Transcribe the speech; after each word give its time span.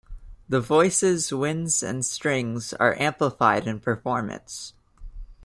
The 0.49 0.59
voices, 0.59 1.31
winds 1.31 1.83
and 1.83 2.03
strings 2.03 2.73
are 2.73 2.95
amplified 2.99 3.67
in 3.67 3.79
performance. 3.79 4.73